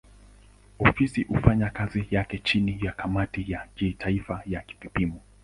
[0.79, 5.21] Ofisi hufanya kazi yake chini ya kamati ya kimataifa ya vipimo.